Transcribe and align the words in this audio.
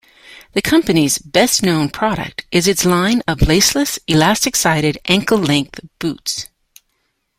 The 0.53 0.63
company's 0.63 1.19
best-known 1.19 1.91
product 1.91 2.47
is 2.51 2.67
its 2.67 2.85
line 2.85 3.21
of 3.27 3.37
laceless, 3.41 3.99
elastic-sided, 4.07 4.97
ankle-length 5.05 5.79
boots. 5.99 6.47